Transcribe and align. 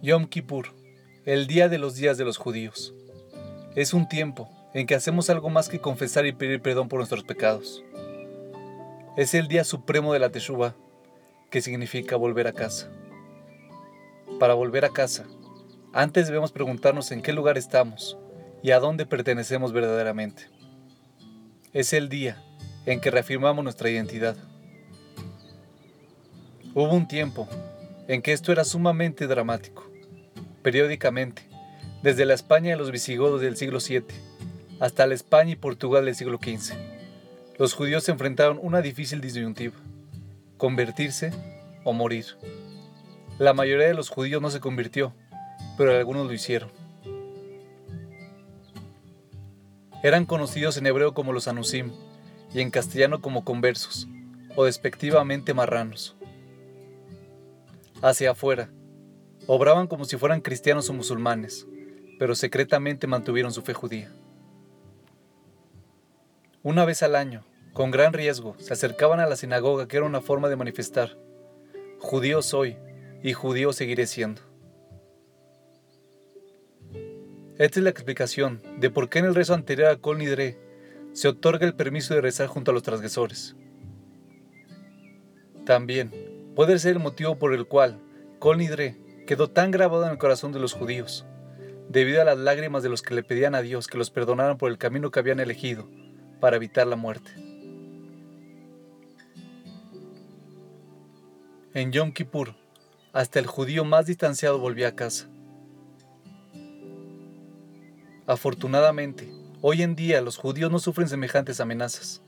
Yom 0.00 0.26
Kippur, 0.26 0.76
el 1.24 1.48
día 1.48 1.68
de 1.68 1.76
los 1.76 1.96
días 1.96 2.16
de 2.16 2.24
los 2.24 2.36
judíos. 2.36 2.94
Es 3.74 3.92
un 3.92 4.08
tiempo 4.08 4.48
en 4.72 4.86
que 4.86 4.94
hacemos 4.94 5.28
algo 5.28 5.50
más 5.50 5.68
que 5.68 5.80
confesar 5.80 6.24
y 6.24 6.32
pedir 6.32 6.62
perdón 6.62 6.88
por 6.88 7.00
nuestros 7.00 7.24
pecados. 7.24 7.82
Es 9.16 9.34
el 9.34 9.48
día 9.48 9.64
supremo 9.64 10.12
de 10.12 10.20
la 10.20 10.30
Teshuvah, 10.30 10.76
que 11.50 11.62
significa 11.62 12.14
volver 12.14 12.46
a 12.46 12.52
casa. 12.52 12.88
Para 14.38 14.54
volver 14.54 14.84
a 14.84 14.90
casa, 14.90 15.26
antes 15.92 16.28
debemos 16.28 16.52
preguntarnos 16.52 17.10
en 17.10 17.20
qué 17.20 17.32
lugar 17.32 17.58
estamos 17.58 18.16
y 18.62 18.70
a 18.70 18.78
dónde 18.78 19.04
pertenecemos 19.04 19.72
verdaderamente. 19.72 20.48
Es 21.72 21.92
el 21.92 22.08
día 22.08 22.40
en 22.86 23.00
que 23.00 23.10
reafirmamos 23.10 23.64
nuestra 23.64 23.90
identidad. 23.90 24.36
Hubo 26.72 26.94
un 26.94 27.08
tiempo 27.08 27.48
en 28.06 28.22
que 28.22 28.32
esto 28.32 28.52
era 28.52 28.62
sumamente 28.62 29.26
dramático. 29.26 29.87
Periódicamente, 30.62 31.42
desde 32.02 32.26
la 32.26 32.34
España 32.34 32.70
de 32.70 32.76
los 32.76 32.90
visigodos 32.90 33.40
del 33.40 33.56
siglo 33.56 33.78
VII 33.86 34.04
hasta 34.80 35.06
la 35.06 35.14
España 35.14 35.52
y 35.52 35.56
Portugal 35.56 36.04
del 36.04 36.14
siglo 36.14 36.38
XV, 36.38 36.74
los 37.58 37.74
judíos 37.74 38.04
se 38.04 38.12
enfrentaron 38.12 38.58
una 38.62 38.82
difícil 38.82 39.20
disyuntiva, 39.20 39.74
convertirse 40.56 41.32
o 41.84 41.92
morir. 41.92 42.26
La 43.38 43.54
mayoría 43.54 43.88
de 43.88 43.94
los 43.94 44.08
judíos 44.08 44.42
no 44.42 44.50
se 44.50 44.60
convirtió, 44.60 45.12
pero 45.76 45.96
algunos 45.96 46.26
lo 46.26 46.32
hicieron. 46.32 46.70
Eran 50.02 50.26
conocidos 50.26 50.76
en 50.76 50.86
hebreo 50.86 51.14
como 51.14 51.32
los 51.32 51.48
anusim 51.48 51.92
y 52.54 52.60
en 52.60 52.70
castellano 52.70 53.20
como 53.20 53.44
conversos, 53.44 54.06
o 54.54 54.64
despectivamente 54.64 55.54
marranos 55.54 56.16
hacia 58.02 58.30
afuera. 58.30 58.70
Obraban 59.50 59.86
como 59.86 60.04
si 60.04 60.18
fueran 60.18 60.42
cristianos 60.42 60.90
o 60.90 60.92
musulmanes, 60.92 61.66
pero 62.18 62.34
secretamente 62.34 63.06
mantuvieron 63.06 63.50
su 63.50 63.62
fe 63.62 63.72
judía. 63.72 64.12
Una 66.62 66.84
vez 66.84 67.02
al 67.02 67.16
año, 67.16 67.46
con 67.72 67.90
gran 67.90 68.12
riesgo, 68.12 68.56
se 68.58 68.74
acercaban 68.74 69.20
a 69.20 69.26
la 69.26 69.36
sinagoga 69.36 69.88
que 69.88 69.96
era 69.96 70.04
una 70.04 70.20
forma 70.20 70.50
de 70.50 70.56
manifestar, 70.56 71.16
judío 71.98 72.42
soy 72.42 72.76
y 73.22 73.32
judío 73.32 73.72
seguiré 73.72 74.06
siendo. 74.06 74.42
Esta 77.56 77.80
es 77.80 77.84
la 77.84 77.90
explicación 77.90 78.60
de 78.76 78.90
por 78.90 79.08
qué 79.08 79.20
en 79.20 79.24
el 79.24 79.34
rezo 79.34 79.54
anterior 79.54 79.88
a 79.88 79.96
Kol 79.96 80.18
Nidre 80.18 80.58
se 81.14 81.26
otorga 81.26 81.66
el 81.66 81.74
permiso 81.74 82.12
de 82.12 82.20
rezar 82.20 82.48
junto 82.48 82.70
a 82.70 82.74
los 82.74 82.82
transgresores. 82.82 83.56
También, 85.64 86.12
puede 86.54 86.78
ser 86.78 86.96
el 86.96 87.02
motivo 87.02 87.38
por 87.38 87.54
el 87.54 87.66
cual 87.66 87.98
Kol 88.40 88.58
Nidre 88.58 89.07
quedó 89.28 89.50
tan 89.50 89.70
grabado 89.70 90.06
en 90.06 90.12
el 90.12 90.16
corazón 90.16 90.52
de 90.52 90.58
los 90.58 90.72
judíos, 90.72 91.26
debido 91.90 92.22
a 92.22 92.24
las 92.24 92.38
lágrimas 92.38 92.82
de 92.82 92.88
los 92.88 93.02
que 93.02 93.14
le 93.14 93.22
pedían 93.22 93.54
a 93.54 93.60
Dios 93.60 93.86
que 93.86 93.98
los 93.98 94.08
perdonaran 94.08 94.56
por 94.56 94.70
el 94.70 94.78
camino 94.78 95.10
que 95.10 95.20
habían 95.20 95.38
elegido 95.38 95.86
para 96.40 96.56
evitar 96.56 96.86
la 96.86 96.96
muerte. 96.96 97.30
En 101.74 101.92
Yom 101.92 102.12
Kippur, 102.12 102.54
hasta 103.12 103.38
el 103.38 103.46
judío 103.46 103.84
más 103.84 104.06
distanciado 104.06 104.58
volvía 104.60 104.88
a 104.88 104.96
casa. 104.96 105.28
Afortunadamente, 108.26 109.30
hoy 109.60 109.82
en 109.82 109.94
día 109.94 110.22
los 110.22 110.38
judíos 110.38 110.72
no 110.72 110.78
sufren 110.78 111.06
semejantes 111.06 111.60
amenazas. 111.60 112.22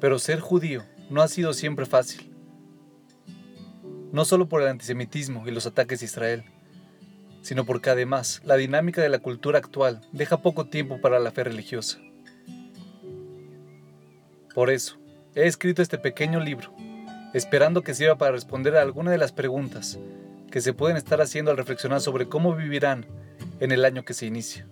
Pero 0.00 0.18
ser 0.18 0.40
judío 0.40 0.84
no 1.10 1.20
ha 1.20 1.28
sido 1.28 1.52
siempre 1.52 1.84
fácil. 1.84 2.29
No 4.12 4.24
solo 4.24 4.48
por 4.48 4.62
el 4.62 4.68
antisemitismo 4.68 5.46
y 5.46 5.50
los 5.50 5.66
ataques 5.66 6.02
a 6.02 6.04
Israel, 6.04 6.44
sino 7.42 7.64
porque 7.64 7.90
además 7.90 8.42
la 8.44 8.56
dinámica 8.56 9.00
de 9.00 9.08
la 9.08 9.20
cultura 9.20 9.58
actual 9.58 10.00
deja 10.12 10.42
poco 10.42 10.66
tiempo 10.66 11.00
para 11.00 11.18
la 11.18 11.30
fe 11.30 11.44
religiosa. 11.44 11.98
Por 14.54 14.70
eso, 14.70 14.98
he 15.34 15.46
escrito 15.46 15.80
este 15.80 15.96
pequeño 15.96 16.40
libro, 16.40 16.74
esperando 17.34 17.82
que 17.82 17.94
sirva 17.94 18.18
para 18.18 18.32
responder 18.32 18.76
a 18.76 18.82
alguna 18.82 19.10
de 19.10 19.18
las 19.18 19.32
preguntas 19.32 19.98
que 20.50 20.60
se 20.60 20.72
pueden 20.72 20.96
estar 20.96 21.20
haciendo 21.20 21.52
al 21.52 21.56
reflexionar 21.56 22.00
sobre 22.00 22.28
cómo 22.28 22.56
vivirán 22.56 23.06
en 23.60 23.70
el 23.70 23.84
año 23.84 24.04
que 24.04 24.14
se 24.14 24.26
inicia. 24.26 24.66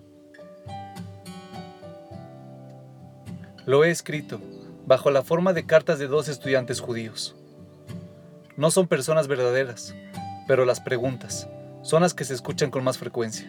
Lo 3.66 3.84
he 3.84 3.90
escrito 3.90 4.40
bajo 4.86 5.10
la 5.10 5.22
forma 5.22 5.52
de 5.52 5.66
cartas 5.66 5.98
de 5.98 6.08
dos 6.08 6.28
estudiantes 6.28 6.80
judíos. 6.80 7.37
No 8.58 8.72
son 8.72 8.88
personas 8.88 9.28
verdaderas, 9.28 9.94
pero 10.48 10.64
las 10.64 10.80
preguntas 10.80 11.48
son 11.82 12.02
las 12.02 12.12
que 12.12 12.24
se 12.24 12.34
escuchan 12.34 12.72
con 12.72 12.82
más 12.82 12.98
frecuencia. 12.98 13.48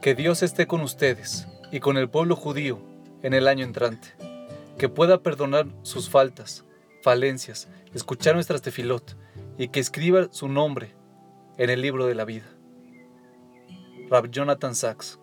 Que 0.00 0.14
Dios 0.14 0.42
esté 0.42 0.66
con 0.66 0.80
ustedes 0.80 1.46
y 1.70 1.80
con 1.80 1.98
el 1.98 2.08
pueblo 2.08 2.34
judío 2.34 2.80
en 3.22 3.34
el 3.34 3.46
año 3.46 3.62
entrante, 3.62 4.08
que 4.78 4.88
pueda 4.88 5.22
perdonar 5.22 5.66
sus 5.82 6.08
faltas, 6.08 6.64
falencias, 7.02 7.68
escuchar 7.92 8.36
nuestras 8.36 8.62
tefilot 8.62 9.18
y 9.58 9.68
que 9.68 9.80
escriba 9.80 10.28
su 10.30 10.48
nombre 10.48 10.94
en 11.58 11.68
el 11.68 11.82
libro 11.82 12.06
de 12.06 12.14
la 12.14 12.24
vida. 12.24 12.46
Rab 14.08 14.30
Jonathan 14.30 14.74
Sachs 14.74 15.18